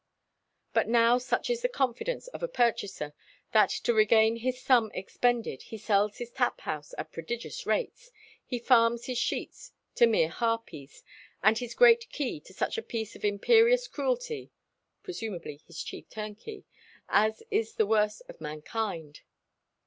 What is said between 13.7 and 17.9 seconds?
cruelty (presumably his chief turnkey) as is the